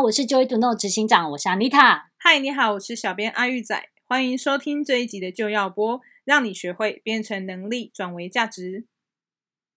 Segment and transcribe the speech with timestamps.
[0.00, 2.04] 好，我是 Joy to Know 执行长，我是 Anita。
[2.16, 8.86] 嗨，你好，我是小编阿玉仔，欢迎收听这一集的就要播，让你学会变成能力转为价值。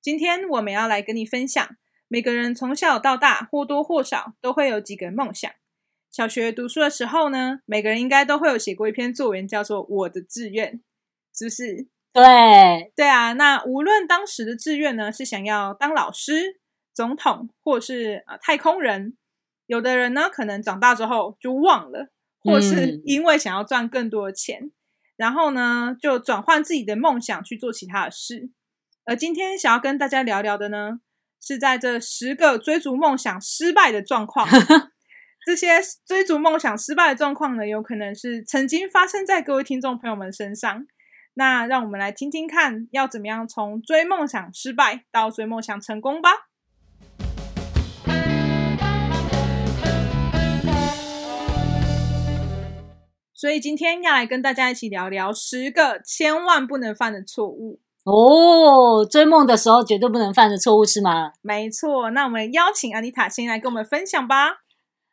[0.02, 1.76] 今天我们要来跟你分享，
[2.08, 5.52] 每个人从小到大或多或少都会有几个梦想。
[6.10, 10.72] 小学读书的时候呢，每个人应该都会有写过一篇作文，叫做《我的志愿》，
[11.38, 11.90] 是不是？
[12.14, 13.34] 对，对啊。
[13.34, 16.62] 那无论当时的志愿呢，是想要当老师、
[16.94, 19.18] 总统，或是呃太空人。
[19.66, 22.10] 有的人呢，可能长大之后就忘了，
[22.42, 24.72] 或是因为想要赚更多的钱，嗯、
[25.18, 28.50] 然后呢，就转换自己的梦想去做其他的事。
[29.06, 31.00] 而今天想要跟大家聊聊的呢，
[31.42, 34.48] 是在这十个追逐梦想失败的状况。
[35.46, 40.86] 这些追逐梦想失败的状况呢，有可能是曾经发生在各位听众朋友们身上。
[41.34, 46.30] 那让我们来听听看，要怎么样从追梦想失败到追梦想成功吧。
[53.44, 59.06] 所以今天要来跟大家一起聊聊十个千万不能犯的错误哦。
[59.06, 61.34] 追梦的时候绝对不能犯的错误是吗？
[61.42, 62.10] 没错。
[62.12, 64.62] 那我们邀请安妮塔先来跟我们分享吧。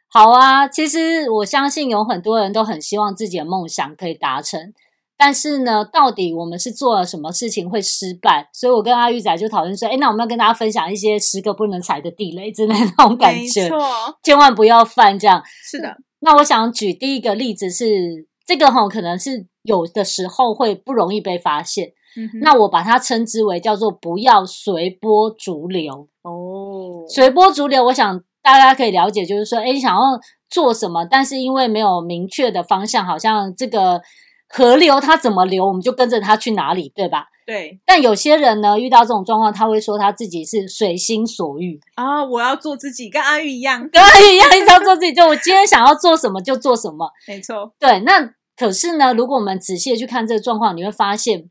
[0.08, 4.72] 好啊，其实我相信有很多人都很希望自己的梦想可以达成，
[5.18, 8.48] 但是呢，到底我们是做了什么事情会失败？
[8.52, 13.80] 所以我跟阿玉仔就讨论说，哎，那我们要跟大家分享一些十个不能踩的地雷之类的那种感觉，没错，
[14.22, 15.42] 千万不要犯这样。
[15.68, 15.96] 是的。
[16.20, 21.92] 那我想举第一个例子是这个哈，可能是有的时候会不容易被发现。
[22.16, 27.04] 嗯、那我把它称之为叫做不要随波逐流哦。
[27.08, 30.00] 随波逐流，我想大家可以了解，就是说，哎，你想要
[30.48, 34.02] 做什么，但是因为没有明确的方向，好像这个
[34.48, 37.26] 河流它怎么流，我们就跟着它去哪里，对吧？
[37.50, 47.72] 对，但有些人呢，遇到这种状况，他会说他自己是随心所欲啊，我要做自己，跟阿玉一样，跟阿玉一样，一直要做自己，就我今天想要做什么就做什么， 没错。
[47.80, 51.50] 对，那可是呢，如果我们仔细的去看这个状况，你会发现，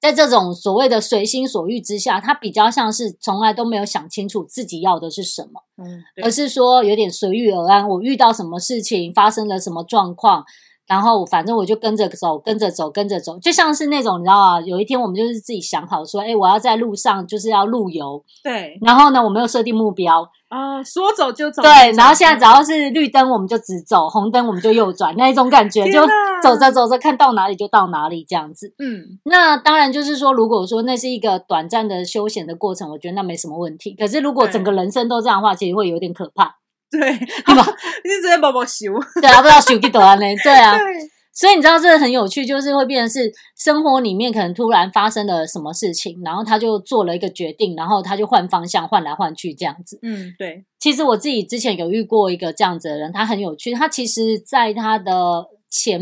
[0.00, 10.44] 在这种所谓的随心所欲之下，他比较像是从来都没有想清楚自己要的是什么，嗯，而是说有点随遇而安，我遇到什么事情，发生了什么状况。
[10.88, 18.78] 然后反正我就跟着走，跟着走，跟着走，就像是那种你知道啊，有一天我们就是自己想好说，哎，我要在路上就是要路游，对。
[18.80, 21.60] 然后呢，我没有设定目标啊，说走就走。
[21.60, 26.00] 对，然后现在只要是绿灯，我们就直走；红灯我们就右转，那一种感觉，就
[26.42, 28.72] 走着走着，看到哪里就到哪里这样子。
[28.78, 33.94] 嗯，那当然就是说，如果说那是一个短暂的休闲的过程，我觉得那没什么问题。
[33.94, 36.56] 可是如果整个人生都这样的话，其实会有点可怕。
[36.92, 37.66] 对，对吧？
[38.04, 40.22] 你是直接宝宝修，对啊，不知道修几多呢？
[40.42, 40.84] 对啊，对
[41.32, 50.00] 所以你知道这个很有趣，就是会变成是生活里面可能突然发生了什么事情，然后他就做了一个决定，然后他就换方向，换来换去这样子。
[50.02, 50.64] 嗯，对。
[50.80, 56.00] 其实我自己之前有遇过一个这样子的人，他很有趣，他其实在他的前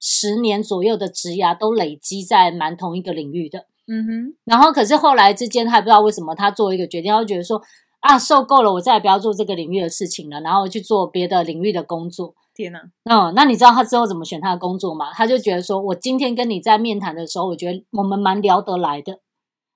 [0.00, 3.66] 十年左右的职涯都累积在蛮同一个领域的。
[3.88, 4.34] 嗯哼。
[4.46, 7.60] 然后可是后来之间，他也不知道为什么他做一个决定，他就觉得说。
[8.02, 12.34] 啊，受够了，我再也不要做这个领域的事情了，然后去做别的领域的工作。
[12.54, 12.80] 天哪！
[13.04, 15.12] 嗯，那你知道他之后怎么选他的工作吗？
[15.14, 19.20] 他就觉得说，我今天跟你在面谈的时候，我觉得我们蛮聊得来的。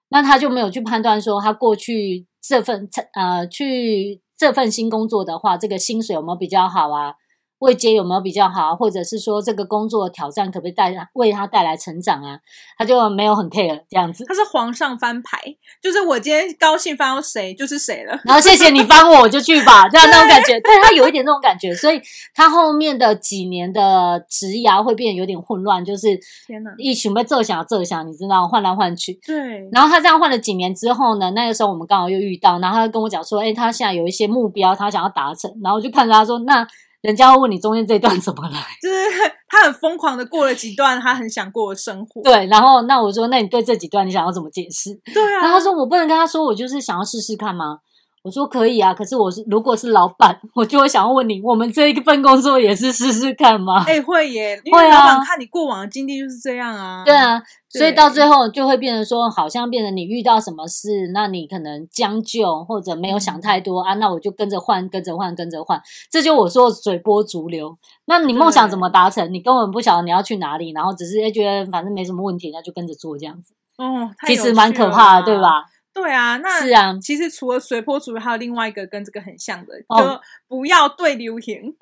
[0.08, 7.14] 那他就没有去判断说，他过去这份呃去这份新工作的话，这个薪水有没有比较好啊？
[7.58, 12.38] 位阶有没有比较好，或者是说这个工作的挑战可不可以带为他带来成长啊？
[12.76, 14.24] 他就没有很 care 这样子。
[14.26, 15.38] 他是皇上翻牌，
[15.82, 18.20] 就是我今天高兴翻到谁就是谁了。
[18.24, 20.60] 然后谢谢你帮我，我就去吧，这样那种感觉。
[20.60, 22.00] 对，他有一点这种感觉，所以
[22.34, 26.08] 他后面的几年的职涯会变得有点混乱，就是
[26.46, 29.18] 天哪，一群被这想这想，你知道换来换去。
[29.26, 29.66] 对。
[29.72, 36.66] 然后他这样换了几年之后呢，那个时候我们刚好又遇到，然后他就跟我讲说，哎，他现在有一些目标，他想要达成，然后我就看着他说那。
[37.02, 42.22] 人家会问你中间这段怎么来，就是他很疯狂的过了几段他很想过的生活。
[42.22, 44.90] 对，然后那我说，那你对这几段你想要怎么解释？
[45.14, 47.78] 对啊，然后他说我不能跟他说，我就是想要试试看吗？
[48.26, 53.84] 我说可以啊，可是我是如果是老板，我就会想要问你，我们这一份工作也是试试看吗？
[53.86, 57.04] 哎、欸，会耶，因为老板看你过往的经历就是这样啊。
[57.04, 57.38] 对啊，
[57.72, 65.80] 对所以到最后就会变成说，好像变成你遇到什么事，那你可能将就或者没有想太多、嗯、啊，那我就跟着换，跟着换，跟着换，
[66.10, 67.78] 这就我说随波逐流。
[68.06, 69.32] 那你梦想怎么达成？
[69.32, 73.54] 你根本不晓得你要去哪里，然后只是觉得反正没什么问题，那就跟着做这样子。
[73.78, 75.62] 哦，其实蛮可怕的，对吧？
[75.96, 76.94] 对啊，那是啊。
[77.00, 81.56] 其实除了随波逐流，还有另外一个跟这个很像的，哦、就不要对流行，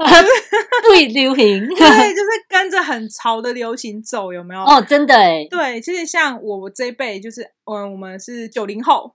[0.89, 4.63] 对流行，对，就是跟着很潮的流行走，有没有？
[4.63, 5.45] 哦，真的哎。
[5.51, 9.11] 对，其实像我这一辈，就是嗯，我们是九零后，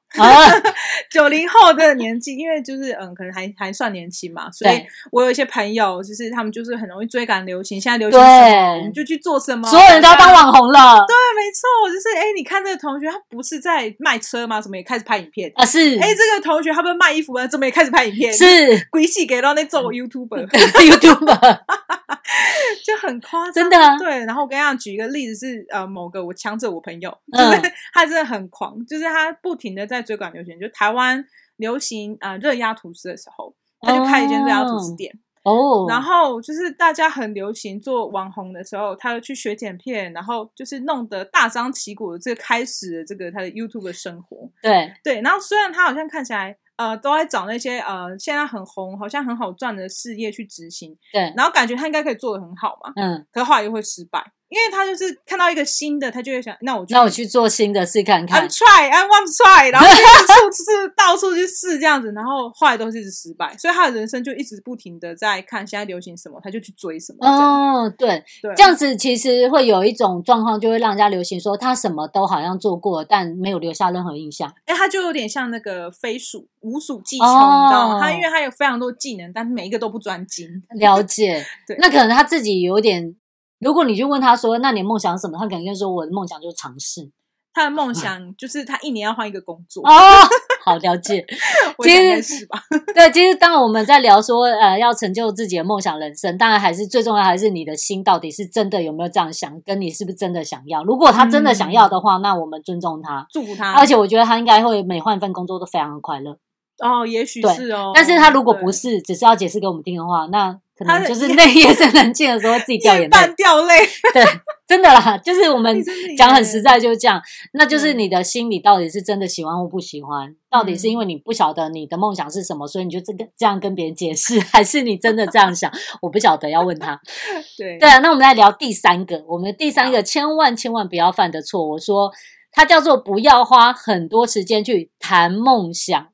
[1.12, 4.82] 九零、啊、后的年纪，因为就是嗯，可能还还算年轻嘛，所以
[5.12, 11.06] 我有一些朋友，就是他们就是很容易追赶流行，现在流行什么，我们就去做什么，所有人都要当网红了。
[11.08, 14.60] 对，没错，就是哎，你看这个同学，他不是在卖车吗？
[14.60, 15.64] 怎么也开始拍影片啊？
[15.66, 17.46] 是，哎，这个同学他不是卖衣服吗？
[17.48, 18.34] 怎么也开始拍影片？
[18.34, 21.60] 是，鬼戏给到那做 YouTuber，YouTuber
[22.86, 23.98] 就很夸张，真的啊。
[23.98, 31.24] 对，然后我跟大家，举一个例子是，呃，某个我强者我朋友， 就是他真的很狂，就是他不停的在追赶流行，就台湾
[31.58, 35.20] 流行啊热压吐司的时候，他就开一间热压吐司店。
[35.44, 35.90] 哦，oh.
[35.90, 44.50] 然后就是大家很流行做网红的时候，他就去学剪片，然后就是弄得大张旗鼓的这个开始了这个他的 YouTube 的生活。
[44.62, 54.32] 对对，然后虽然他好像看起来呃都在找那些呃现在很红、好像很好赚的事业去执行，对，然后感觉他应该可以做得很好嘛，嗯，可是后来又会失败。
[54.50, 58.48] 因为他就是看到一个新的，他就会想，那我那我去做新的试看看。
[58.48, 59.88] I'm try, I want to try，然后
[60.28, 67.28] 到处是到处去试这样子，然后后来都是一直失败，所以他的人生就一直不停的在看现在流行什么，他就去追什么。
[67.28, 74.52] 哦，对，对，这样子其实会有一种状况，就会让人家流行说他什么都好像做过，但没有留下任何印象。
[74.66, 78.00] 哎，他就有点像那个飞鼠无鼠技巧，哦、你知道吗？
[78.02, 80.48] 他因为他有非常多技能，但是每一个都不专精。
[80.72, 83.16] 了解， 对，那可能他自己有点。
[83.60, 87.10] 如果你去问他说：“那你的梦想什么？”他可能就说：“我的梦想就是尝试。”
[87.52, 89.92] 他的梦想就是他一年要换一个工作哦。
[90.64, 91.26] 好了解，
[91.82, 92.62] 其实是吧？
[92.94, 100.84] 对，其实当我们在聊说呃要成就自己的梦想人生，当然还是最重要还是你的心到底是真的有没有这样想，跟你是不是真的想要。
[100.84, 103.74] 如果他真的想要的话，嗯、那我们尊重他，祝福他。
[103.74, 106.38] 而且我觉得他应该会每换一份工作都非常的快乐。
[106.84, 107.92] 哦，也许是哦。
[107.96, 110.60] 但是他如果不是，只是要解释给我们听的话，那。
[110.80, 113.80] 可能就是那夜深人静的时候自己掉眼泪，半掉泪。
[114.14, 114.24] 对，
[114.66, 115.84] 真的啦，就是我们
[116.18, 117.22] 讲很实在，就是这样。
[117.52, 120.34] 那就是你的心里到底是真的喜欢或不喜欢？
[120.50, 125.70] 到底是因为你不晓得你的梦想是什么，所以你就这个这样跟别人解释， 还是你真的这样想？
[126.02, 126.98] 我不晓得，要问他。
[127.58, 131.68] 对对啊，那我们来聊第三个，我们的第三个千万千万不要犯的错。
[131.72, 132.10] 我说
[132.54, 136.08] 它叫做不要花很多时间去谈梦想。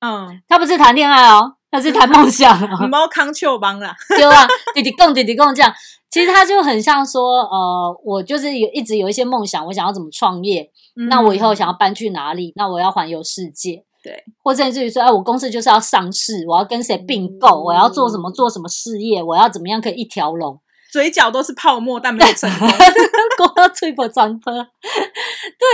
[0.00, 1.56] 嗯，他不是谈恋爱哦。
[1.72, 2.56] 他是谈梦想，
[2.88, 4.46] 猫康丘帮啦，对吧？
[4.74, 5.72] 弟弟共弟弟共这样，
[6.10, 20.60] 其实他就很像说，呃，我就是有一直有一些梦想，我想要怎么创业，嗯、那我以后想要搬去哪里，那我要环游世界，对，或甚至于说，哎，我公司就是要上市，我要跟谁并购，嗯、我要做什么做什么事业，我要怎么样可以一条龙。
[20.92, 22.68] 嘴角都是泡沫，但没有成功。
[23.38, 24.60] 光吹破窗破， 对，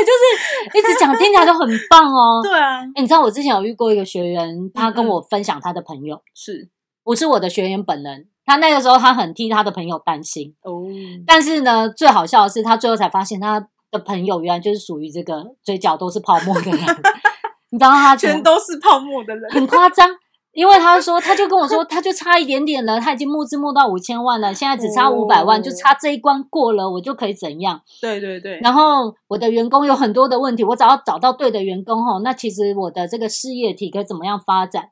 [0.07, 2.41] 就是一直讲，听起来都很棒哦。
[2.47, 6.69] 对啊，欸，你知道我之前有遇过一个学员，他跟我分享他的朋友，嗯嗯是
[7.03, 8.29] 不是我的学员本人？
[8.47, 10.85] 他那个时候他很替他的朋友担心哦。
[11.27, 16.81] 但是呢，最好笑的是，他最后才发现他的朋友原来就是属于这个嘴角都是泡沫的人。
[17.71, 20.09] 你知道他全都是泡沫的人，很夸张。
[20.53, 27.81] 因为他说，他就跟我说，他就差一点点了，他已经募资募到五千万了，现在只差五百万，就差这一关过了，我就可以怎样？
[28.01, 28.59] 对对对。
[28.61, 34.91] 然后我的员工有很多的问题，我只要找到对的员工吼，那其实我的这个事业体可以怎么样发展？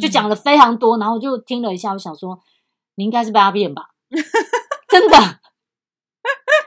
[0.00, 2.38] 就讲了非常多，然后就听了一下，我想说，
[2.96, 3.90] 你应该是被他骗吧？
[4.88, 5.16] 真的，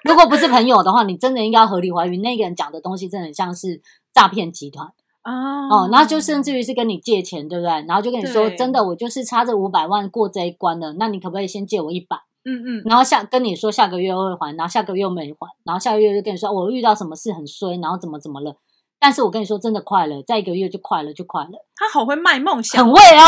[0.03, 3.81] 如果不是朋友的话，你真的应该合理怀疑那个人讲的东西，真的很像是
[4.13, 4.87] 诈骗集团。
[5.29, 7.69] 哦，然后就甚至于是跟你借钱，对不对？
[7.87, 12.17] 然后就跟你说，真的，我就是差这五百万过这一关了，那你可不可以先借我一百？
[12.45, 18.55] 嗯嗯，然后下跟你说下个月会还，然后下个月又没还，然后下个月就跟你说我遇到什么事很衰，然后怎么怎么了？
[18.99, 21.65] 但是我跟你说真的快了，再一个月就快了，就快了。
[21.75, 23.25] 他好会卖梦想，很会啊。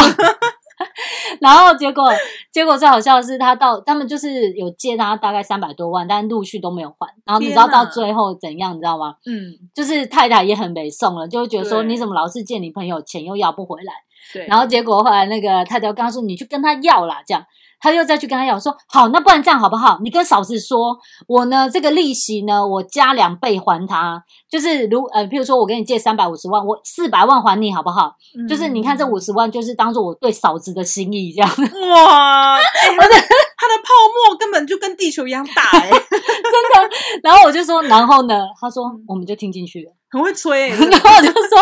[1.40, 2.12] 然后结果，
[2.52, 7.08] 结果最好笑的是，他到他们就是有借他大概三百多万，但陆续都没有还。
[7.26, 8.76] 然后你知道到最后怎样？
[8.76, 9.16] 你知道吗？
[9.26, 13.94] 嗯，就是太太也很没送了，就会觉得说，你怎么老是借你朋友钱又要不回来？
[14.34, 14.46] 对。
[14.48, 17.44] 然后结果后来那个太太跟他说，你去跟他要啦，这样。
[17.82, 20.00] 他又再去跟他要说，好，那不然这样好不好？
[20.04, 20.96] 你跟嫂子说，
[21.28, 28.14] 我呢这个利息呢，我加两倍还他，就是如呃，譬如说我给你借三百五十万，我四百万还你好不好？
[28.38, 31.50] 嗯、就是你看这五十万，就是当做我对嫂子的心意这样。
[31.50, 32.62] 哇，欸、
[32.96, 33.16] 他的
[33.58, 36.90] 他的泡沫根本就跟地球一样大哎、欸， 真的。
[37.24, 38.46] 然后我就说，然后呢？
[38.60, 39.92] 他说，我们就听进去了。
[40.12, 41.58] 很会吹、 欸，然后我就说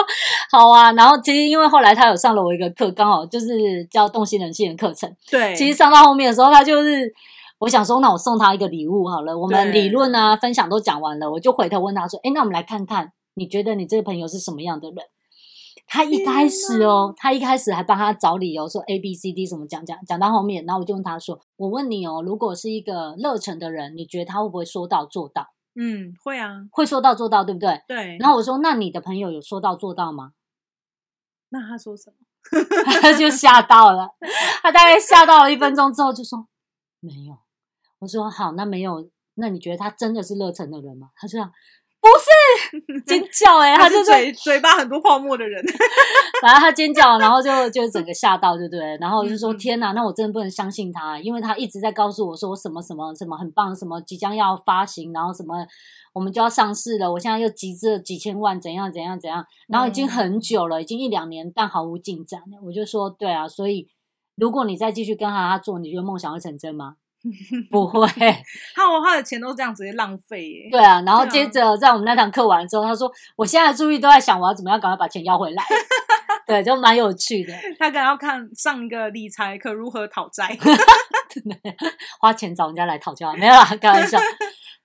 [0.51, 0.91] 好啊。
[0.93, 5.09] 然后其实因为后来他有上了我一个课，刚好就是教洞悉人性的课程。
[5.29, 7.13] 对，其实上到后面的时候，他就是
[7.59, 9.37] 我想说，那我送他一个礼物好了。
[9.37, 14.97] 我们理论啊分享都讲完了，我就回头问他说：“哎，那我们来看看，你觉得你这个朋友是什么样的人？”
[15.91, 25.47] 他一开始哦，他一开始还帮他找理由说 A B C D 什么讲讲讲到后面，然后我就问他说：“我问你哦，如果是一个热忱的人，你觉得他会不会说到做到？”
[25.79, 27.81] 嗯，会啊，会说到做到，对不对？
[27.87, 28.17] 对。
[28.19, 30.33] 然后我说：“那你的朋友有说到做到吗？”
[31.49, 32.15] 那他说什么？
[33.01, 34.09] 他就吓到了，
[34.61, 36.47] 他大概吓到了一分钟之后就说
[36.99, 37.37] ：“没有。”
[37.99, 41.51] 我说：“好，那没有，那你觉得他真的是热忱的人吗？”他这样。
[42.01, 45.61] 不是 尖叫哎、欸，他就嘴嘴巴很多泡沫的人，
[46.41, 48.97] 然后他尖叫，然后就就整个吓到，对不对？
[49.01, 55.55] 然后就说天哪，那我真的不能相信他，因为他一直在告诉我说我什么什么什么很棒，什么即将要发行，然后什么
[56.13, 62.41] 我们就要上市了，我现在又集资了几千万，怎样怎样怎样，然后已经很久了，已经一两年，但毫无进展。
[62.65, 63.89] 我就说对啊，所以
[64.37, 66.95] 如果你再继续跟他他做，你觉得梦想会成真吗？
[67.69, 68.07] 不会，
[68.75, 70.69] 他我花的钱都这样直接浪费耶。
[70.71, 75.63] 对啊，然后接着在我们那堂课完之后，他说：“我现在注意都在想，我要怎么样赶快把钱要回来。
[76.47, 77.53] ”对，就蛮有趣的。
[77.77, 80.57] 他可能要看上一个理财课如何讨债，
[82.19, 84.17] 花钱找人家来讨教，没有啦，开玩笑。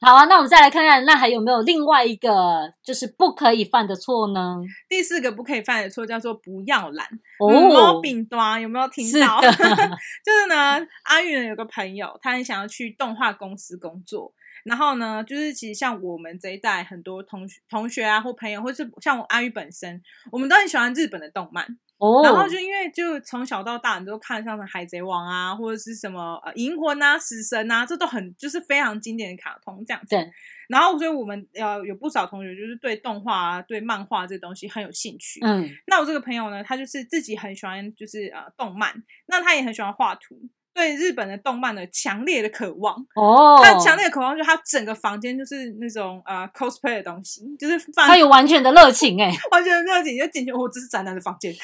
[0.05, 4.61] 好啊，那我们再来看看，那还有没有另外一个就是不可以犯的错呢？
[4.87, 7.09] 第四个不可以犯的错叫做不要懒
[7.41, 9.41] 哦，毛病端有没有听到？
[9.41, 9.49] 是
[10.23, 14.31] 就是呢，阿玉有个朋友，他很想要去动画公司工作，
[14.67, 21.67] 然后呢，就是其实像我们这一代很多同学、同学啊或朋友，或是像我阿玉本身，我们都很喜欢日本的动漫。
[22.05, 22.23] Oh.
[22.23, 30.09] 然后就因为就从小到大，你都看像是《海贼王》啊，或者是什么呃《银魂》啊、《死神》啊，这都很就是非常经典的卡通这样子。
[30.11, 30.31] 对。
[30.69, 35.41] 然后所以我们呃有不少同学就是对动画啊、对漫画这东西很有兴趣。
[35.43, 35.67] 嗯。
[35.87, 38.93] 那我这个朋友呢，他就是自己很喜欢就是呃动漫，
[39.29, 40.39] 那他也很喜欢画图。
[40.75, 51.54] 对日本的动漫的强烈的渴望哦，他强烈的渴望就是他整个房间就是那种呃 cosplay 的东西，就是放他有完全的热情哎， 完全的热情就进去，我这是宅男的房间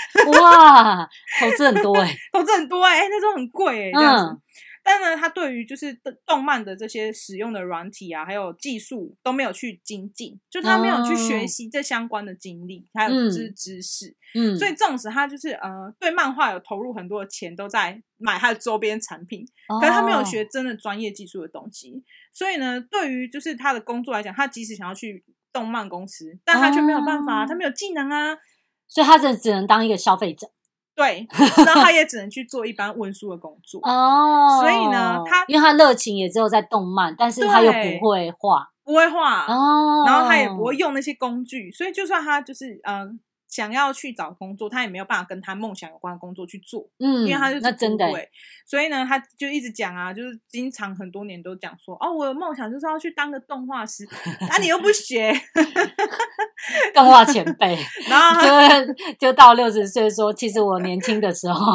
[0.41, 1.09] 哇，
[1.41, 4.25] 投资很多哎， 投资很多哎，那时候很贵哎，这样子。
[4.33, 4.41] 嗯
[4.83, 14.17] 但呢，他对于就是动漫的这些使用的软体啊，还有技术都没有去精进，就他没有去学习这相关的经历，还有知知识。
[14.35, 19.45] 嗯，所以纵使他就是呃对漫画有投入很多的钱，都在买他的周边产品，
[19.81, 22.03] 可是他没有学真的专业技术的东西。
[22.33, 28.39] 所以呢，对于就是他的工作来讲，他即使想要去动漫公司，但他却没有办法，他没有技能啊，
[28.87, 30.51] 所以他只只能当一个消费者。
[31.01, 31.27] 对，
[31.65, 34.61] 那他也只能去做一般文书的工作哦。
[34.61, 40.05] 所以呢，他因为他热情也只有在动漫，但是他又不会画，不会画哦。
[40.07, 42.99] 然后他也不会用那些工具，所以就算他就是嗯。
[42.99, 43.11] 呃
[43.51, 48.07] 想要去找工作，他也没有办法跟他梦想有关的工作去做，嗯，因为他就是那真的，
[48.65, 54.07] 所以呢，他就一直讲啊，就是经常很多年都讲说，哦，我的梦想就是要去当个动画师，
[54.49, 55.33] 啊，你又不学，
[56.95, 57.77] 动画前辈，
[58.09, 58.41] 然后
[58.87, 61.75] 就就到六十岁说，其实我年轻的时候，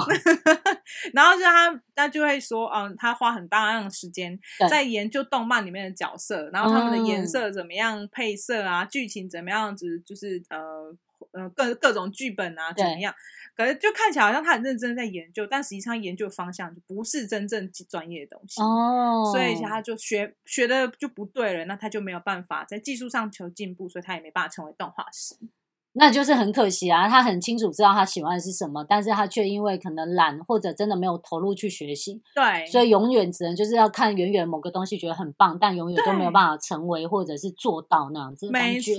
[1.14, 4.40] 然后就他他就会说，嗯，他花很大量的时间
[4.70, 10.96] 在研究动漫里面的角色，然后他们的颜色怎么样配色啊，剧情怎么样子，就是呃。
[11.38, 13.14] 嗯，各各种剧本啊，怎么样？
[13.56, 25.36] 可是就看起来好像他很认真在研究，但实际上研究方向就不是真正专业的东西哦，所以他就学学的就不对了，那他就没有办法在技术上求进步，所以他也没办法成为动画师。
[25.98, 38.94] 那就是很可惜啊，他很清楚知道他喜欢的是什么，但是他却因为可能懒或者真的没有投入去学习，对，所以永远只能就是要看远远某个东西觉得很棒，但永远都没有办法成为或者是做到那样子，没错，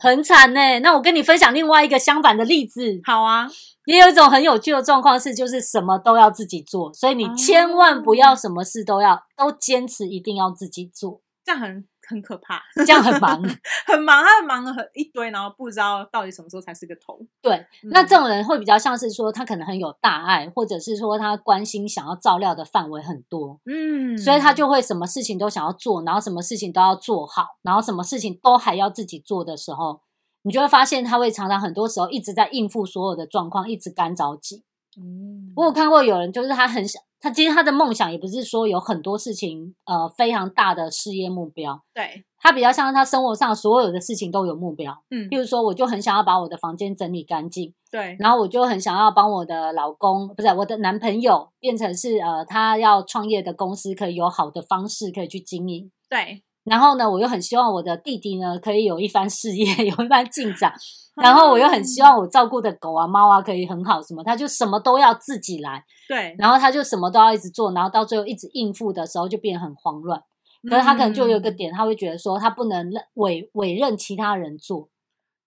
[0.00, 0.80] 很惨呢、欸。
[0.80, 3.48] 那我跟你分享另外一个相反的例子，好啊，
[3.86, 11.84] 也有一种很有趣的状况是，就是什么都要自己做，所以你千万不要什么事都要、哦、都坚持一定要自己做，这样很。
[12.08, 13.42] 很可怕，这样很忙，
[13.86, 17.18] 很忙，他很忙了很一堆，然后不知道到底什么时候才是个头。
[17.42, 30.00] 对，嗯、那这种人会比较像是说，他可能很有大爱，或者是说他关心、想要照料的范围很多，嗯，所以他就会什么事情都想要做，然后什么事情都要做好，然后什么事情都还要自己做的时候，
[30.42, 34.64] 你就会发现他会常常很多时候一直在应付所有的状况，一直干着急。
[34.96, 37.02] 嗯，我有看过有人就是他很想。
[37.18, 41.82] 他其实他的梦想也不是说有很多事情，呃，非常大的事业目标。
[41.92, 44.92] 对，他比较像他生活上所有的事情都有目标。
[45.10, 47.74] 嗯，比如说，我就很想要把我的房间整理干净。
[47.90, 55.90] 对，然后我就很想要帮我的老公，不是我的男朋友，变成是呃，他要创业的公司可以有好的方式可以去经营。
[56.08, 60.72] 对，然后呢，我又很希望我的弟弟呢可以有一番事业， 有一番进展。
[61.14, 65.82] 然后我又很希望我照顾的狗啊、猫啊可以很好，什么他就什么都要自己来。
[66.06, 70.20] 对，然后他就什么都要一直做，然后到最后一直应付的时候就变得很慌乱。
[70.68, 74.88] 可是他可能就有一个点，他会觉得说他不能委委任其他人做，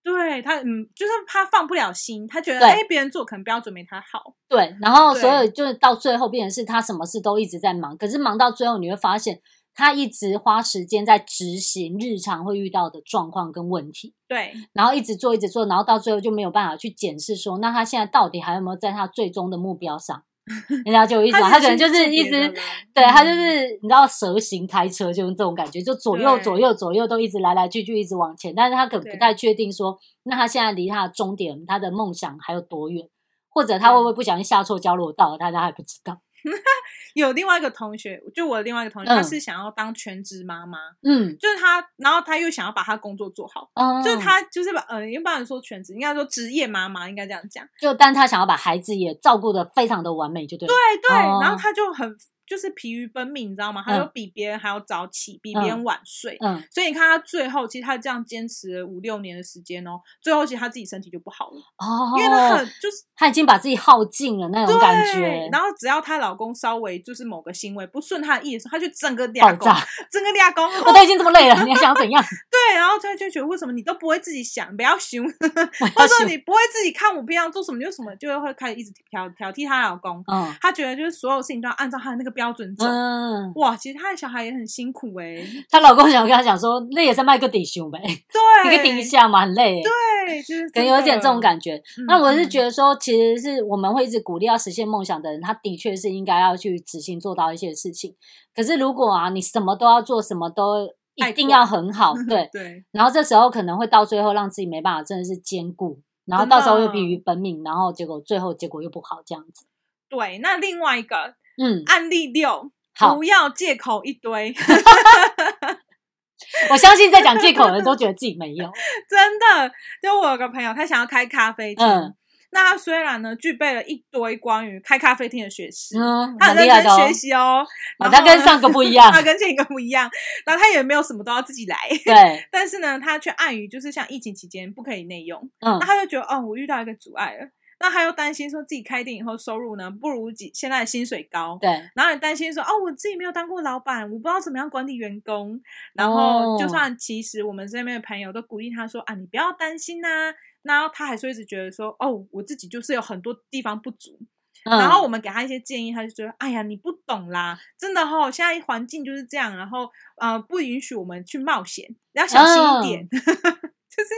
[0.01, 4.33] 对他，嗯，就是他放不了心，他觉得哎，别人做可能标准没他好。
[4.47, 9.39] 对，然后所以就是到最后变成是他什么事都一直在忙，可是忙到最后你会发现，
[9.73, 14.13] 他一直花时间在执行日常会遇到的状况跟问题。
[14.27, 20.23] 对，然后一直做，一直做，然后到最后就没有办法去检视说，那他现在到底还有没有在他最终的目标上？
[20.83, 22.51] 人家就一直，他可能就是一直，
[22.91, 33.07] 对他就是你知道蛇形开车就是这种感觉，就左右左右左右都一直来来去去一直往前，但是他可能不太确定说，那他现在离他的终点，他的梦想还有多远，
[33.49, 36.19] 或者他会不会不小心下错交流道，大家还不知道。
[37.13, 50.75] 有另外一个同学，就我的另外一个同学，嗯、他是想要当全职妈妈，嗯，就是他，然后他又想要把他工作做好，嗯，就是他就是把，呃，一般人说全职，应该说职业妈妈，应该这样讲，就但他想要把孩子也照顾的非常的完美，就对，对
[51.07, 52.15] 对，哦、然后他就很。
[52.49, 53.83] 就是疲于奔命，你知道吗？
[53.85, 56.35] 他就比别人还要早起，嗯、比别人晚睡。
[56.43, 65.47] 嗯，所以你看他最后，其实他这样坚持了五六年的时间哦，最后其实他自己身体就不好了哦，因为他很就是他已经把自己耗尽了那种感觉。
[65.51, 69.67] 然后只要她老公稍微就是某个行为不顺他的意的时候，他就整个俩攻，
[70.11, 70.65] 整个俩攻。
[70.85, 72.23] 我都已经这么累了，你还想怎样？
[72.49, 80.23] 对，然后他就觉得为什么你都不会自己想，不要凶，或者你不会自己看我平常做什么就什么，就会开始一直挑挑剔他老公。
[80.31, 82.85] 嗯，他觉得就是所有事情都要按照他的那个标准走。
[82.85, 82.99] 嗯。
[83.19, 85.47] 嗯，哇，其实他的小孩也很辛苦哎、欸。
[85.69, 87.99] 她老公想跟她讲说，那也是卖个底薪呗，
[88.63, 89.81] 对，一个顶一下嘛，很累。
[89.81, 91.75] 对，就是可能有点这种感觉。
[91.97, 98.15] 嗯、那我是觉得说，其实是我们会一直鼓励要实现梦想的人，他的确是应该要去执行做到一些事情。
[98.55, 102.83] 可是如果啊，你什么都要做，什么都一定要很好， 对对。
[102.91, 109.65] 然后这时候可能会到最后让自己没办法，真的是兼顾，然后到时候又疲于奔命，然后结果最后结果又不好，这样子。
[110.09, 112.71] 对，那另外一个，嗯，案例六。
[113.15, 114.53] 不要借口一堆，
[116.69, 118.69] 我相信在讲借口的人都觉得自己没有。
[119.07, 121.85] 真的，就我有个朋友，他想要开咖啡厅。
[121.85, 122.13] 嗯，
[122.51, 127.65] 那他虽然呢具备了一堆关于开咖啡厅的学识，嗯，他很认真学习哦。
[127.99, 130.09] 哦，他跟上个不一样， 他跟前一个不一样。
[130.45, 131.77] 然后他也没有什么都要自己来。
[132.03, 132.47] 对。
[132.51, 137.49] 但是呢，他却碍于就是像疫情期间不可以内用，嗯，那他就觉得哦，我遇到一个阻碍了。
[137.81, 145.57] 那他又担心说自己开店以后收入呢不如几现在的薪水高，对，然后也担心说哦，我自己没有当过老板，我不知道怎么样管理员工。
[145.93, 150.33] 然后就算其实我们这边的朋友都鼓励他说啊，你不要担心呐、啊。
[150.63, 154.19] 然后他还是一直觉得说哦，我自己就是有很多地方不足。
[154.65, 163.03] 嗯、然后我们给他一些建议，他就觉得哎呀，你不懂啦，真的哦，现在环境就是这样，然后呃不允许我们去冒险，要小心一点。
[163.03, 163.09] 嗯、
[163.89, 164.09] 就是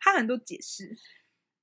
[0.00, 0.96] 他很多解释。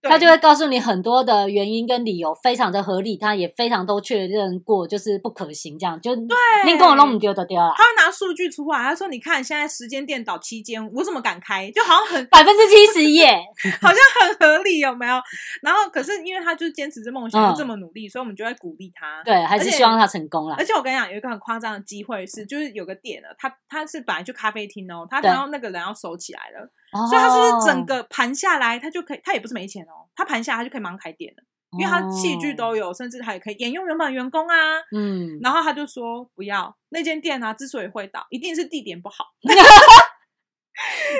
[0.10, 7.74] 他就会告诉你很多的原因跟理由，非常的合理，他也非常都确认过，就是不可行，这样就对，你跟我弄不丢的丢了。
[7.76, 11.70] 他会拿数据出来，他说：“你看，现在时间店倒七间，我怎么敢开？
[11.72, 13.39] 就好像很百分之七十耶，
[13.82, 15.15] 好像很合理，有没有？”
[15.62, 19.24] 然后，可是因为他就是坚持这梦想，又这么努力，嗯、所以我们就会鼓励他。
[19.24, 20.56] 对，还是希望他成功了。
[20.58, 26.70] 而且我跟你讲，有一个很夸张的机会是，就是有个店呢，他他是本来就咖啡厅哦，他然后那个人要收起来了。
[27.10, 31.44] 所以他是不是整个盘下来，他就可以，他也不是没钱哦，他盘下来他就可以马上开店了，
[31.78, 34.56] 因为他器具都有，甚至他也可以沿用原本员工啊。
[34.96, 39.26] 嗯，然后他就说不要那间店啊，之所以会倒，一定是地点不好。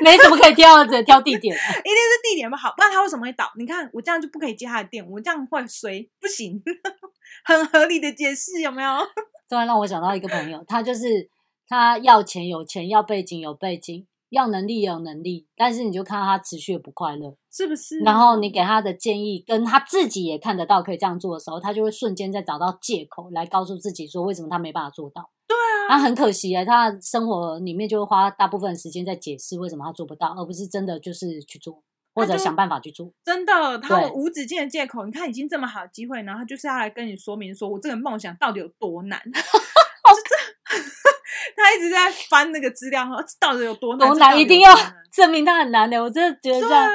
[0.04, 3.50] 没什么可以挑，只能挑地点，一定是地点不好，不然他为什么会倒？
[3.58, 6.62] 你看我这样就不可以接他的店，我这样会衰，不行，
[7.46, 8.98] 很合理的解释有没有？
[9.48, 11.30] 突然让我想到一个朋友，他就是
[11.70, 14.06] 他要钱有钱，要背景有背景。
[14.30, 18.00] 要能力也有能力，但是你就看到他持续的不快乐，是不是？
[18.00, 25.30] 然后你给他的建议，跟他自己也看得到可以这样做的时候，他就会瞬间再找到借口来告诉自己说，为什么他没办法做到。
[25.48, 31.84] 对啊，他很可惜哎，他生活里面就会花大部分时间在解释为什么他做不到，而不是真的就是去做
[32.14, 33.12] 或者想办法去做。
[33.24, 35.06] 真的，他有无止境的借口。
[35.06, 39.22] 你看，已经这么好的机会，然后他就是要来跟你说明，说我这个梦想到底有多难。
[41.56, 44.08] 他一直在翻那个资料，说到底有多难？
[44.08, 44.74] 多难，一定要
[45.12, 46.02] 证明他很难的。
[46.02, 46.90] 我真的觉得这样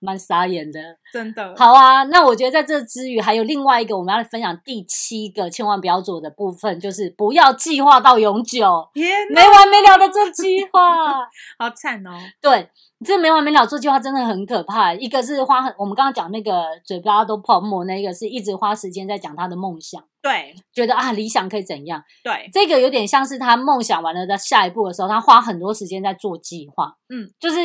[0.00, 0.80] 蛮傻眼的，
[1.12, 1.54] 真的。
[1.56, 11.14] 好啊，那我觉得在这之余，还有另外一个我们要来分享第七个千万不要做的部分，就是不要计划到永久，没完没了的做计划，
[11.58, 12.10] 好惨哦。
[12.40, 12.70] 对。
[13.04, 14.94] 这没完没了做计划真的很可怕。
[14.94, 27.58] 一个是花很，我们刚刚讲那个嘴巴都泡沫，那个是一直花时间在讲他的梦想，对，觉得啊理想可以怎样，对，这个有点像是他梦想完了的下一步的时候，他花很多时间在做计划，嗯，就是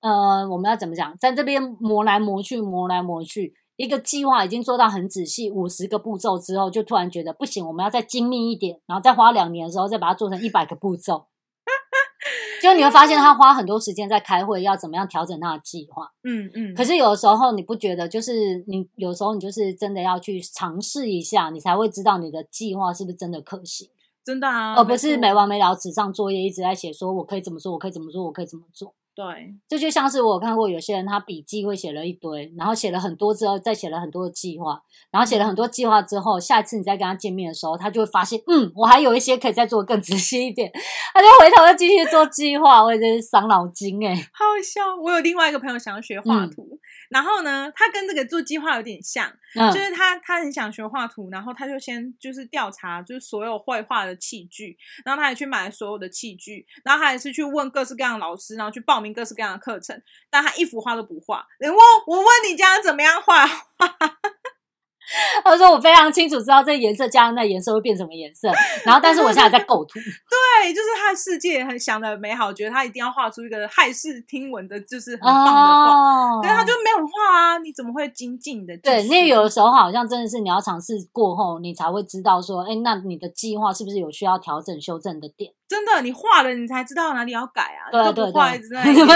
[0.00, 11.28] 呃，我们要怎么讲，在这边磨来磨去，磨来磨去，一个计划已经做到很仔细，五十个步骤之后，就突然觉得不行，我们要再精密一点，然后再花两年的时候再把它做成一百个步骤。
[12.62, 16.08] 就你会发现他花很多时间在开会，要怎么样调整他的计划。
[16.22, 16.74] 嗯嗯。
[16.74, 23.88] 可是有的时候你不觉得，就是你有时候你就是真的要去尝试一下，你才会知道你的计划是不是真的可行。
[24.24, 28.94] 真的啊，而不是没完没了纸上作业一直在写，说我可以怎么做，我可以怎么做，我可以怎么做。
[29.14, 29.24] 对，
[29.68, 40.72] 这就像是我看过有些人，他笔记会写了一堆，然后写了很多之后，再写了很多的计划，然后写了很多计划之后，下一次你再跟他见面的时候，他就会发现，嗯，我还有一些可以再做更仔细一点，
[41.12, 44.80] 他就回头又继续做计划，我也真是伤脑筋哎、欸、好笑。
[45.02, 46.78] 我有另外一个朋友想要学画图，嗯、
[47.12, 59.02] 然后呢，他跟这个做计划有点像，嗯、就是他他很想学画图，然后他就先就是调查，就是所有绘画的器具，然后他也去买所有的器具，然后他也是去问各式各样的老师，然后去报。
[59.02, 61.44] 名各式各样的课程，但他一幅画都不画。
[61.58, 63.44] 你问我问你这样怎么样画？
[65.44, 68.50] 他说：“我非常清楚知道这颜色加上那颜色会变什么颜色，
[68.84, 69.98] 然后但是我现在在构图。
[70.00, 76.40] 对，就是他的世界很想的美好，觉得他一定要画出一个骇世听闻的，就是很棒的画。
[76.42, 78.76] 但、哦、他就没有画啊，你怎么会精进的？
[78.78, 85.52] 对，因为有的时候好像真的是你要尝试过后，你才会知道说，哎，那你的计划是不是有需要调整修正的点？
[85.72, 87.90] 真的，你画了，你才知道哪里要改啊。
[87.90, 89.04] 对对对，画一直在研究。”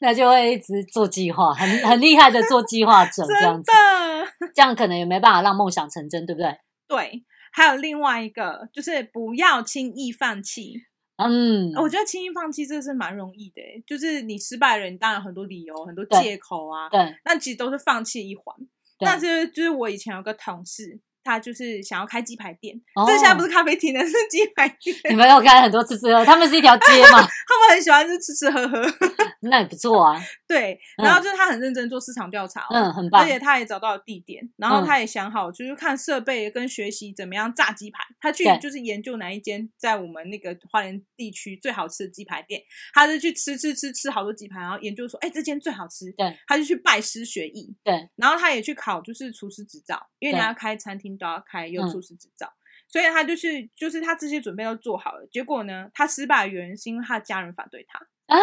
[0.00, 3.70] 那就会一直做计划，很很厉害的做计划者 这样子，
[4.54, 6.58] 这样可能也没办法让梦想成真，对不对？
[6.88, 10.74] 对，还有另外一个就是不要轻易放弃。
[11.16, 16.90] 嗯，我觉得轻易放弃这是蛮容易的，就是你失败了，你当然很多理由、很多借口啊。
[16.90, 18.54] 对，那其实都是放弃一环。
[18.98, 21.00] 但是就是我以前有个同事。
[21.26, 24.96] 他就是想要开鸡排店，这、哦、现在不是咖啡厅了，是鸡排店。
[25.10, 27.20] 你们有开很多吃吃喝，他们是一条街嘛？
[27.48, 28.80] 他们很喜欢就吃吃喝喝，
[29.40, 30.20] 那也不错啊。
[30.46, 33.22] 对，然后就是他很认真做市场调查，嗯，很棒。
[33.22, 38.04] 而且他也找到了地点，然后他也想好，就是看设备跟学习怎么样炸鸡排。
[38.20, 46.10] 他去就是研究哪一间在我们那个花莲地区最好吃的鸡排店，他就去吃吃吃吃好多鸡排，然后研究说，哎，这间最好吃。
[46.12, 47.74] 对，他就去拜师学艺。
[47.82, 55.26] 对，然后他也去考就是厨师执照，因为你要开餐厅都要开有厨师执照，嗯，所以他就是就是他这些准备都做好了。
[55.30, 57.98] 结果呢，他失败的原因是因为他家人反对他。
[58.26, 58.36] 啊，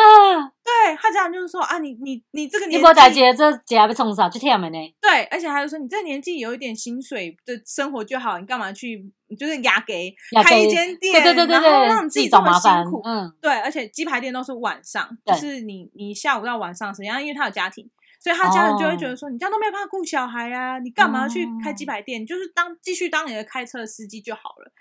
[0.85, 4.77] 对他家人就是说啊，你你你这个年纪，你不带这姐还被冲上，就天门呢。
[5.01, 9.03] 对，而且他就说，你这个年纪有一点薪水的生活就好，你干嘛去
[9.39, 13.01] 就是压给开一间店，对对对对，然后让自己这么辛苦。
[13.05, 22.21] 嗯，对，而且鸡排店都是晚上，就是你你下午到晚上时间，因为他有家庭，所以他家人就会觉得说，你这样都没有办法顾小孩啊，你干嘛要去开鸡排店？
[22.21, 24.71] 你就是当继续当你的开车司机就好了。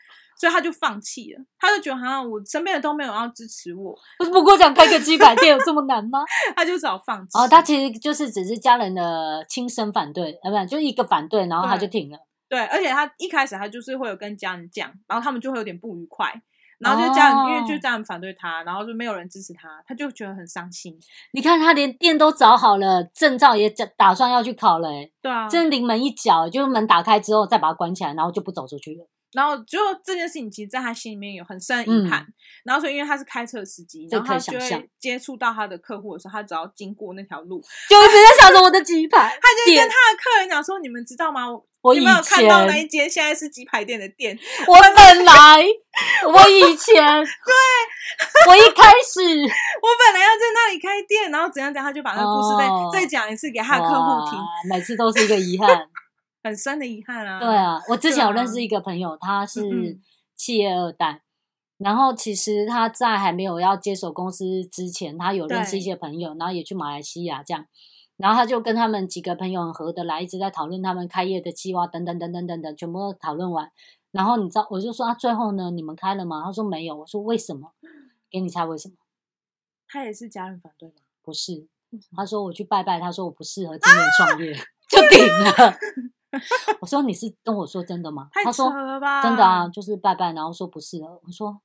[0.42, 3.96] 所以他就放弃了，他就觉得好像我身边的都没有要支持我。
[4.18, 6.18] 我不过想开个鸡排店有这么难吗？
[6.56, 7.38] 他就只好放弃。
[7.38, 12.18] 哦，他其实就是只是家人的亲生反对，啊，不，就一个反对，然后他就停了。
[12.48, 16.34] 对，对，而且他一开始他就是会有跟家人讲，然后他们就会有点不愉快，
[16.80, 20.98] 然后就家人、哦、因为就家人反对他，然后就没有人支持他，他就觉得很伤心。
[21.34, 29.06] 你看他连店都找好了，证照也打算要去考了，哎，对啊，真临门一脚，就是门打开之后再把它关起来，然后就不走出去了。
[29.32, 32.20] 然后就这件事情，其实在他心里面有很深的遗憾。
[32.20, 39.18] 嗯、然后所以，因为他是开车司机，然后他就会接触到他的客户的时候，他只要经过那条路，就一直在想着我的鸡排。
[39.40, 41.46] 他就跟他的客人讲说：“你们知道吗？
[41.80, 44.38] 我有没有看到那一间现在是鸡排店的店？
[44.68, 45.66] 我本来，
[46.26, 54.38] 我以前，对，我一开始，我本来要在那里开店，然后怎样怎样，他就把那个故事再、哦、再讲一次给他的客户听。
[54.70, 55.68] 每次都是一个遗憾。”
[56.42, 57.38] 很深的遗憾啊！
[57.38, 59.98] 对啊，我之前有认识一个朋友，啊、他是
[60.34, 61.22] 企业二代，嗯嗯，
[61.78, 67.64] 然后其实他在还没有要接手公司之前，他有认识一些朋友，然后也去马来西亚这样，
[68.16, 73.70] 然后他就跟他们几个朋友很合得来，一直在讨论他们开业的计划等等等等等等，全部都讨论完，
[74.10, 76.42] 然后你知道，我就说啊，最后呢，你们开了吗？
[76.44, 77.72] 他说没有，我说为什么？
[78.30, 78.94] 给你猜为什么？
[79.86, 80.94] 他也是家人反对吗？
[81.22, 81.66] 不是，
[82.16, 85.78] 他说我去拜拜，他说我不适合今年创业，啊、 就顶了。
[86.80, 88.28] 我说你是跟我说真的吗？
[88.32, 89.22] 太扯了吧？
[89.22, 91.20] 他说真的啊，就是拜拜，然后说不是了。
[91.24, 91.60] 我说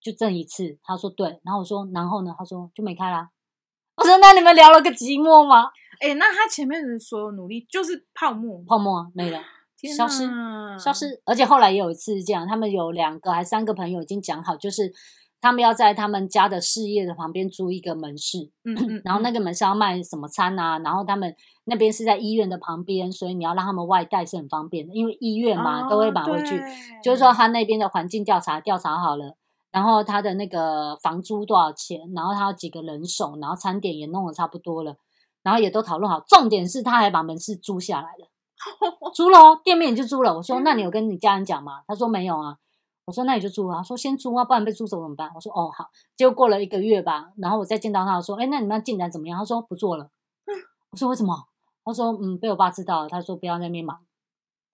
[0.00, 2.34] 就这一次，他说对，然后我说然后呢？
[2.38, 3.30] 他说就没开啦。
[3.96, 5.70] 我说那你们聊了个寂寞吗？
[6.00, 9.40] 哎，那他前面的所有努力就是泡沫，泡沫啊，没了，
[9.96, 10.28] 消失，
[10.78, 11.20] 消失。
[11.24, 14.92] 而且后来也有一次这样，他们有两个还三个朋友已经讲好，就是。
[15.40, 20.78] 他们要在他们家的事业的旁边租一个门市，嗯，嗯， 然后那个门市要卖什么餐啊？
[20.80, 21.32] 然后他们
[21.64, 26.60] 那边是在医院的旁边，所以你要让他们外带是很方便的，因为医院嘛、哦、都会买回去。
[27.04, 29.36] 就是说他那边的环境调查调查好了，
[29.70, 34.96] 然后他的那个房租多少钱，然后他有几个人手，然后餐点也弄得差不多了，
[35.44, 36.20] 然后也都讨论好。
[36.26, 38.28] 重点是他还把门市租下来了，
[39.14, 40.36] 租了，店面就租了。
[40.36, 41.82] 我说那你有跟你家人讲吗？
[41.86, 42.56] 他说没有啊。
[43.08, 45.30] 我说那你就租啊，说先租啊，不然被租走怎么办？
[45.34, 49.38] 我说哦好，结果过了一个月吧，然后我再见到他我说，哎，那你们进展怎么样？
[49.38, 50.10] 他说不做了。
[50.90, 51.34] 我说为什么？
[51.86, 53.98] 他说嗯，被我爸知道了，他说不要在那边忙，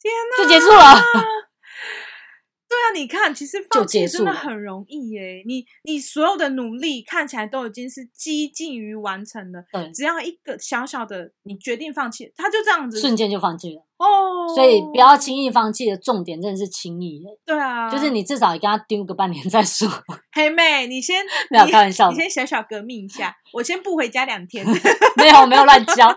[0.01, 0.75] 天哪，就结束了。
[2.67, 5.45] 对啊，你看，其实放弃真的很容易耶。
[5.47, 14.49] 你你所有的努力看起来都已经是几近于完成了，对，只要一个小小的你决定放弃，他就这样子瞬间就放弃了哦。
[14.55, 17.27] 所以不要轻易放弃的重点真的是轻易的。
[17.47, 19.89] 对啊，就是你至少也跟他丢个半年再说。
[20.33, 24.65] 黑妹，你先 没有开玩笑，你先小小革命一下，我先不回家两天。
[25.17, 26.09] 没有，没有乱教。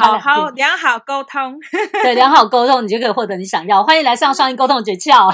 [0.00, 1.58] 好好良好沟通，
[2.02, 3.82] 对良好沟通，你就可以获得你想要。
[3.84, 5.30] 欢迎来上双音沟通诀窍。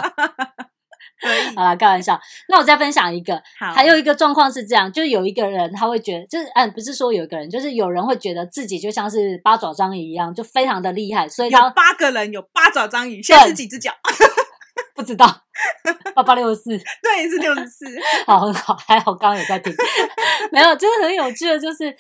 [1.23, 2.19] 可以，好啦，开玩笑。
[2.49, 11.29] 那我再分享一个，好还有一个状况是这样，就是有一个人他会觉得，就是嗯，不是说有一个人，就是有人会觉得自己就像是八爪章鱼一样，就非常的厉害。
[11.29, 13.93] 所以他有八个人有八爪章鱼，现在是几只脚？
[14.95, 15.27] 不知道，
[16.15, 16.71] 八八六十四，
[17.03, 17.87] 对，是六十四。
[18.27, 19.73] 好，很好，还好，刚刚有在听。
[20.51, 21.95] 没有，就是很有趣的，就是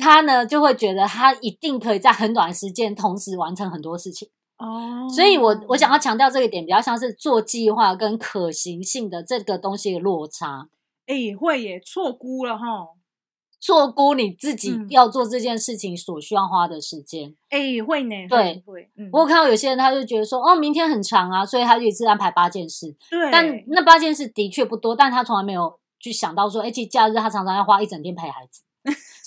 [0.00, 4.28] 他呢就会觉得他一定可以在很短时间同时完成很多事情
[4.62, 5.08] 哦。
[5.08, 10.68] 所以我我想要强调这个点，比较像是做计划跟可行性的这个东西的落差。
[11.06, 12.88] 哎，会耶，错估了哈。
[13.60, 18.90] 错估你自己要做这件事情所需要花的时间，哎、会呢，对，会。
[18.96, 22.92] 嗯、我有看到有些人，他就觉得说，哦，明天很长啊，所以他就一次安排八件事。
[23.08, 28.62] 对，但那八件事的确不多，但他从来没有去想到说，哎，其实假日他常常要花一整天陪孩子。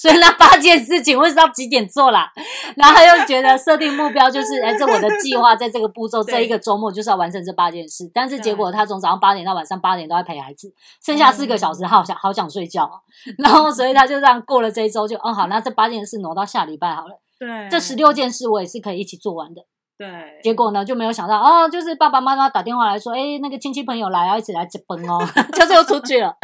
[0.06, 2.32] 所以那八件事情我知道几点做啦，
[2.78, 10.72] 然后他又觉得设定目标就是，哎，这我的计划在这个步骤这一个周末就是要完成这八件事，但是结果他从早上八点到晚上八点都在陪孩子，
[11.04, 12.88] 剩下四个小时好想好想睡觉，
[13.44, 19.63] 然后所以他就这样过了这一周就，哦好，那这八件事挪到下礼拜好了，对，这十六件事我也是可以一起做完的，
[19.98, 20.08] 对，
[20.44, 25.18] 结果呢就没有想到，哦，就是爸爸妈妈打电话来说，哎，那个亲戚朋友来要一起来结婚哦，
[25.52, 26.36] 就是又出去了。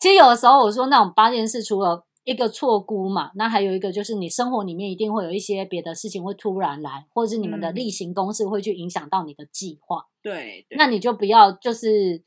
[0.00, 10.04] 其实有的时候我说那种八件事除了一个错估嘛，那还有一个就是你生活里面一定会有一些别的事情会突然来，或者是你们的例行公事会去影响到你的计划。
[10.22, 12.22] 对，对，那你就不要就是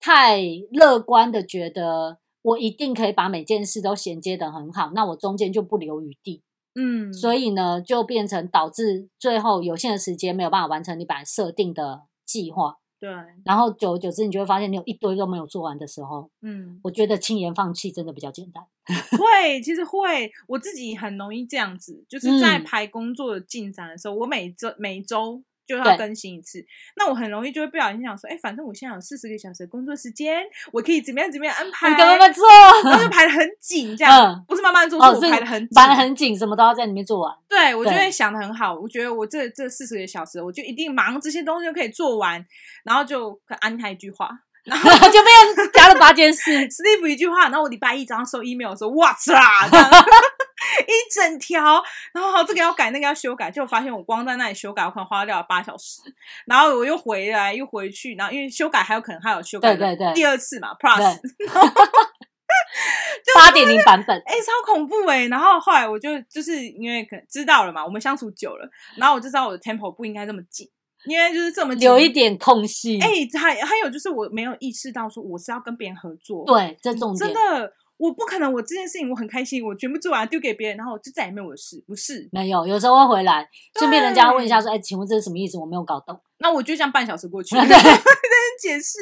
[0.00, 6.42] 太乐观的觉得我一定可以把每件事都衔接的很好，那我中间就不留余地。
[6.74, 12.78] 嗯，所以呢，就变成导致最后有限的时间没有办法完成你本来设定的计划。
[13.04, 13.12] 对，
[13.44, 18.64] 然后久而久之，你就会发现你有一堆都没有做完的时候，嗯，我觉得轻言放弃真的比较简单。
[19.18, 25.42] 会，其实会，我自己很容易这样子，就是在排工作的进展的时候，嗯、我每周每周。
[25.66, 26.64] 就要更新一次，
[26.96, 32.44] 那我很容易就会不小心想说，哎，反正我现在有四十个小时的工作时间，我可以怎么样怎么样安排，你跟慢慢做，
[32.84, 37.34] 然后就排的很紧，这样，嗯、不是慢慢做，是我排的很紧，排的很紧，什么都要在里面做完。
[37.48, 42.44] 对，我就会想的很好，我觉得我这这四十个小时，我就一定忙这些东西就可以做完，
[42.84, 44.30] 然后就安排一句话。
[44.64, 49.34] 然后 就被人加了八件事， Steve 一句话，然后我礼拜一早上收 email 的时候，哇塞，
[50.86, 51.82] 一整条，
[52.12, 56.00] 然后这个要改，那个要修改，就发现我光在那里修改，我可能花掉了八小时，
[56.46, 60.98] 然后我又回来又回去，然后因为修改还有可能还有修改，对对对，第二次嘛，Plus，
[63.34, 70.68] 八点零版本，哎，超恐怖哎，然后后来我就就是因为可能知道了嘛，我们相处久了，然后我就知道我的 tempo 不应该这么紧。
[71.06, 77.70] 因为就是这么有一点空隙，哎、欸，还还有就是我没有意识到说我是要跟别人合作，对，这重点真的。
[77.96, 82.28] 我不可能，我这件事情我很开心，我全部做完丢给别人，然后就再也没有我的事，不是？
[82.32, 85.58] 没有，有时候会回来，顺便人家问一下说：“哎，请问这是什么意思？
[85.58, 87.78] 我没有搞懂。”那我就这样半小时过去， 对，在
[88.60, 88.98] 解释。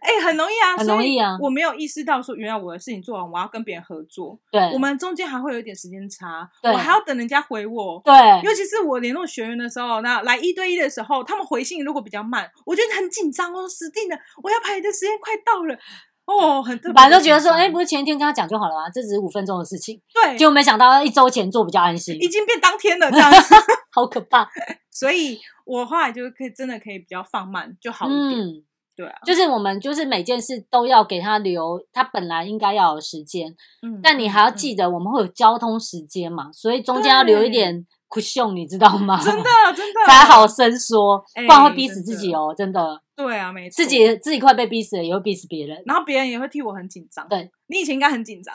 [0.00, 1.38] 哎，很容易啊，很容易啊。
[1.40, 4.38] 我没有意识到说，原来我的事情做完，我要跟别人合作。
[4.50, 8.02] 对，我们中间还会有一点时间差，我还要等人家回我。
[8.04, 15.78] 对，尤其是我联络学员的时候，那来一对一的时候，他们回信如果比较慢，我觉得很紧张哦，死定了，我要排的时间快到了。
[16.24, 18.88] 哦，很特别，反正都觉得说，哎，不是前一天跟他讲就好了吗？
[18.92, 20.00] 这只是五分钟的事情。
[20.14, 23.30] 对，结果没想到一周前做比较安心，已经变当天了，这样
[23.92, 24.48] 好可怕。
[24.90, 28.40] 所以我后来就可以真的可以比较放慢就好一点。
[28.40, 28.62] 嗯，
[28.94, 37.86] 对啊，就是我们就是每件事都要给他留他本来应该要有时间，嗯，但你还要记得我们会有交通时间嘛，所以中间要留一点。
[38.14, 39.18] 不秀，你知道吗？
[39.24, 39.42] 真的，
[39.74, 43.00] 真的 才好伸缩，不然会逼死自己哦，真的。
[43.14, 43.74] 对啊，没错。
[43.76, 47.28] 自己自己快被逼死了，也会逼死别人，然后别人也会替我很紧张。
[47.28, 48.54] 对，你以前应该很紧张，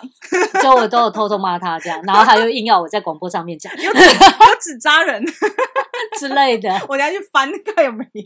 [0.61, 3.91] 就我都有偷偷骂他这样，然后他又硬要我在广播上面讲，有有
[4.59, 5.23] 纸扎人
[6.19, 8.23] 之类的，我等下去翻看有没有。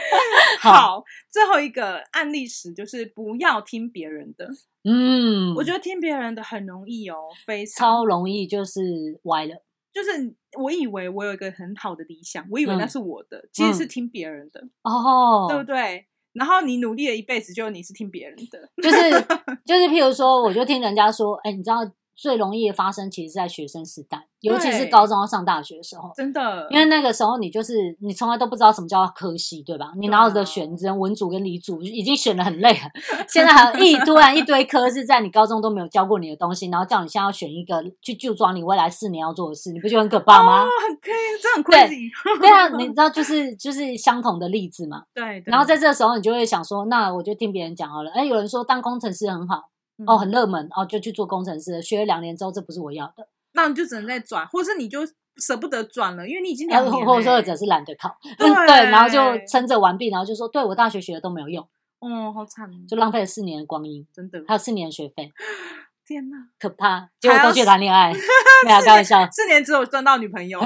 [0.60, 4.48] 好，最后一个案例时就是不要听别人的。
[4.88, 8.80] 嗯，我觉得听别人的很容易哦，非常超容易，就是
[9.24, 9.62] 歪了。
[9.96, 16.06] 就是我以为我有一个很好的理想，我以为那是我的，嗯、其实是听别人的哦，对不对？
[16.34, 19.10] 然后你努力了一辈子，就你是听别人的，就是
[19.64, 21.78] 就是，譬如说，我就听人家说，哎，你知道。
[22.16, 29.92] 最容易的发生，其实是在学生时代，尤其是高中要上大学的时候，真的，因为那个时候你就是你从来都不知道什么叫科系，对吧？
[29.98, 30.72] 你哪有的选？
[30.72, 32.80] 你只能文组跟理组，已经选的很累了。
[33.28, 40.62] 现在还有一突然一堆科是在你高中都没有教过你的东西，然后叫你现在要选一个去就装你未来四年要做的事，你不觉得很可怕吗？
[40.62, 42.10] 哦，很可以，这很 crazy。
[42.40, 45.02] 对啊， 你知道就是就是相同的例子嘛。
[45.12, 45.42] 对。
[45.44, 48.10] 然后在这个时候，你就会想说，那我就听别人讲好了。
[48.12, 49.64] 哎，有人说当工程师很好。
[50.06, 55.00] 哦，很热门哦，就去做工程师，学了两年之后，这不是我要的，那你就只能再转，或是你就
[55.36, 59.46] 舍不得转了，因为你已经两年了，或者说者是懒得考，对， 对，然后就。
[59.46, 61.66] 撑着完毕，然后就说，对我大学学的都没有用，
[62.00, 65.32] 哦，好惨，就浪费了四年的光阴，真的，还有四年的学费，
[66.06, 68.12] 天哪，可怕，结果都去谈恋爱，
[68.66, 70.60] 没有开玩笑，四年只有赚到女朋友，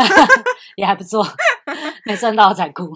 [0.76, 1.22] 也还不错，
[2.04, 2.88] 没赚到才哭。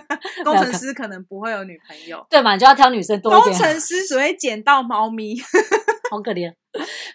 [0.44, 2.54] 工程师可能不会有女朋友，对嘛？
[2.54, 3.52] 你就要挑女生多一点。
[3.52, 5.36] 工程师只会捡到猫咪，
[6.10, 6.52] 好可怜。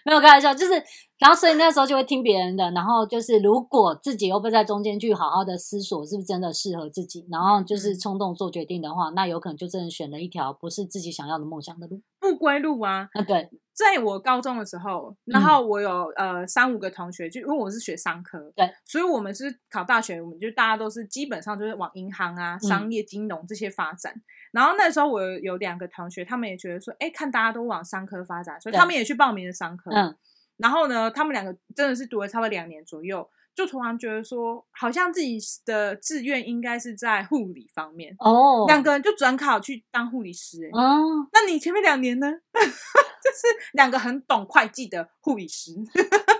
[0.04, 0.72] 没有开玩笑，就是，
[1.18, 13.08] 然后所以那时候就会听别人的，然后就是如果自己又不在中间去好好的思索是不是真的适合自己，然后就是冲动做决定的话，那有可能就真的选了一条不是自己想要的梦想的路，不归路啊。
[13.12, 13.48] 啊，对。
[13.76, 24.14] 在我高中的时候，然后我有、嗯、呃三五个同学，就因为我是学商科，对，所以我们是考大学，我们就大家都是基本上就是往银行啊、商业金融这些发展。
[24.14, 29.90] 嗯、然后那时候我有有两个同学，他们也觉得说，哎，看大家都往商科发展，所以他们也去报名了商科。
[29.90, 30.16] 嗯，
[30.56, 33.28] 然后呢，他们两个真的是读了差不多两年左右。
[33.56, 38.66] 就突然觉得说，好像自己的志愿应该是在护理方面哦。
[38.68, 41.26] 两个人就转考去当护理师，欸，哦。
[41.32, 42.30] 那你前面两年呢？
[42.52, 45.72] 就是两个很懂会计的护理师，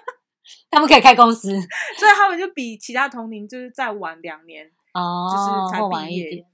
[0.70, 1.48] 他们可以开公司，
[1.98, 6.46] 所以他们就比其他同龄就是再晚两年哦，就是才毕业。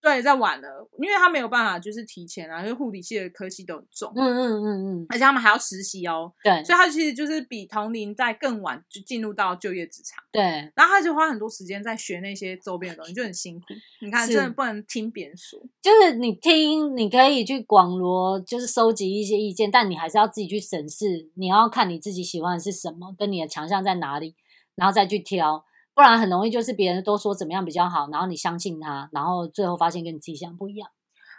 [0.00, 10.42] 对，在晚了，因为他没有办法，就是提前啊，因为护理系的科系都很重，嗯嗯嗯嗯，而且他们还要实习哦，对，所以他其实就是比同龄在更晚就进入到就业职场，对，
[10.76, 13.66] 然后他就花很多时间在学那些周边的东西，就很辛苦。
[14.00, 24.36] 你看，真的不能听别人说，就是你听，你可以去广罗，就是收集一些意见，但你还是要自己去审视，你要看你自己喜欢的是什么，跟你的强项在哪里，
[24.76, 25.65] 然后再去挑。
[25.96, 30.90] 不然很容易就是别人都说怎么样比较好，然后你相信他，然后最后发现跟你自己想不一样。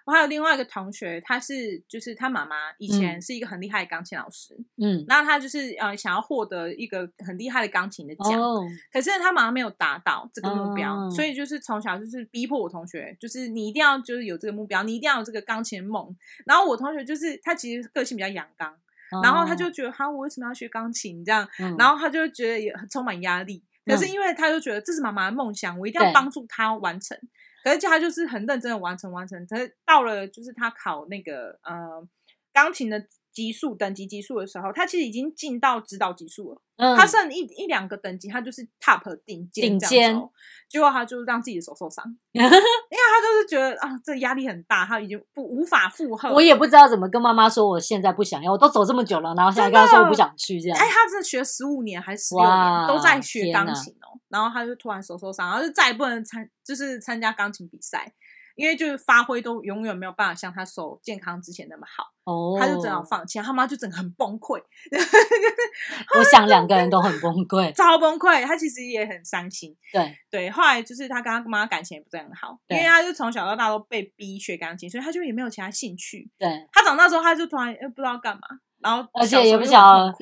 [0.03, 16.15] 我还有另外一个同学，他是就是他妈妈以前是一个很厉害的钢琴老师，嗯，然后他就是呃想要获得一个很厉害的钢琴的奖，哦，可是他妈妈没有达到这个目标，哦，所以就是从小就是逼迫我同学，就是你一定要就是有这个目标，你一定要有这个钢琴梦。
[16.45, 18.71] 然后我同学就是他其实个性比较阳刚，
[19.11, 23.61] 哦，然后他就觉得哈，我为什么要学钢琴这样，嗯，然后他就觉得也很充满压力。
[23.87, 27.17] 可是因为他就觉得这是妈妈的梦想，我一定要帮助他完成。
[27.63, 29.45] 可是他就是很认真的完成完成。
[29.47, 32.07] 可是到了就是他考那个呃
[32.53, 33.05] 钢琴的
[33.37, 36.61] 级数等级级数的时候，他其实已经进到指导级数了。
[36.77, 39.77] 嗯，他剩一一两个等级，他就是 top 顶尖。
[39.77, 40.19] 顶尖。
[40.67, 46.33] 结果他就是让自己的手受伤， 因为他就是觉得啊，这压力很大，他已经不无法负荷。
[46.33, 50.77] 我也不知道怎么跟妈妈说，我现在不想要，我都走这么久了，然后现在跟他说我不想去这样。
[50.77, 58.11] 哎，他是学十五年还是十六年都在学钢琴哦，然后他就突然手受伤，然后就再也不能参，就是参加钢琴比赛。
[58.57, 64.59] 因为就是发挥都永远没有办法像他手健康之前那么好，哦、oh.，他就只好放弃，他妈就整个很崩溃。
[66.17, 68.43] 我想两个人都很崩溃，超崩溃。
[68.45, 69.73] 他其实也很伤心。
[69.93, 76.29] 对对，后来就是他跟他妈感情也不是很好，因为他就从小到大都被逼学钢琴，所以他就也没有其他兴趣。
[76.39, 78.41] 对，他长大之后他就突然又不知道干嘛，
[78.79, 80.15] 然后而且也不晓得，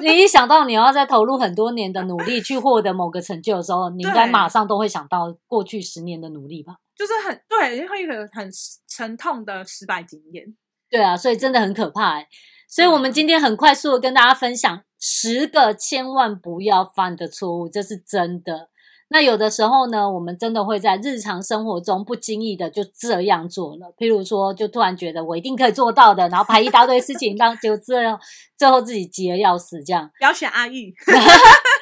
[0.00, 6.76] 你一想到你要再投入很多年的努力去获得某个成就的时候，你应该马上都会想到过去十年的努力吧。
[7.02, 8.48] 就是很对，因为一个很
[8.88, 10.44] 沉痛的失败经验。
[10.88, 12.28] 对啊，所以真的很可怕欸。
[12.68, 18.68] 所以我们今天很快速的跟大家分享十个千万不要犯的错误，这是真的。
[19.08, 23.92] 那有的时候呢，我们真的会在日常生活中不经意的就这样做了。
[23.98, 28.18] 譬如说，就突然觉得我一定可以做到的，然后排一大堆事情， 让就这样
[28.56, 30.08] 最后自己急得要死，这样。
[30.18, 30.94] 不要选阿玉。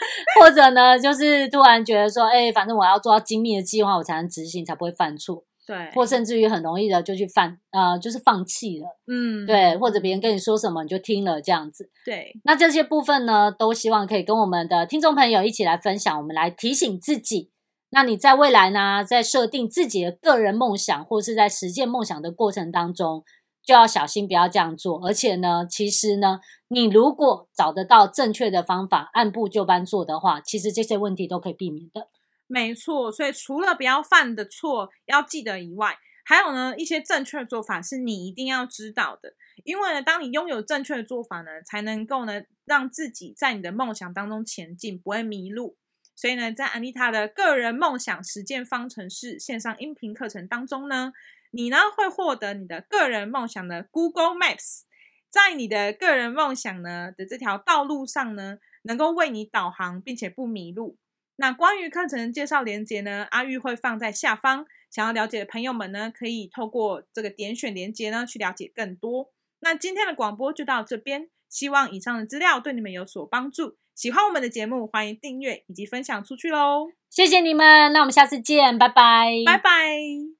[0.41, 5.45] 或者呢，就是突然觉得说，哎、欸，反正我要做到精密的计划，我才能执行，才不会犯错。
[5.67, 8.87] 对，或甚至于很容易的就去犯，呃，就是放弃了。
[9.07, 11.89] 嗯，对，或者别人跟你说什么，你就听了这样子。
[12.05, 17.51] 对，那这些部分呢，都希望可以跟我们的听众朋友一起来分享，我们来提醒自己。
[17.91, 23.23] 那你在未来呢，在设定自己的个人梦想，或是在实践梦想的过程当中，
[23.63, 25.07] 就要小心，不要这样做。
[25.07, 32.09] 而且呢，其实呢，你如果找得到正确的方法，按部就班做的话，其实这些问题都可以避免的。
[32.47, 39.35] 没错，所以除了不要犯的错要记得以外，还有呢，一些正确的做法是你一定要知道的。
[39.65, 45.77] 因为呢，当你拥有正确的做法呢，才能够呢，让自己在你的梦想当中前进，不会迷路。
[46.17, 51.13] 所以呢，在安妮塔的个人梦想实践方程式线上音频课程当中呢，
[51.51, 54.83] 你呢会获得你的个人梦想的 Google Maps，
[55.29, 60.97] 在你的个人梦想呢的这条道路上呢，能够为你导航，并且不迷路。
[61.37, 69.33] 那关于课程介绍连接呢，阿玉会放在下方，想要了解的朋友们呢，可以透过这个点选连接呢去了解更多。
[69.61, 73.77] 那今天的广播就到这边，希望以上的资料对你们有所帮助。
[73.95, 76.89] 喜欢我们的节目，欢迎订阅以及分享出去喽！
[77.11, 80.40] 谢谢你们，那我们下次见，拜拜，拜拜。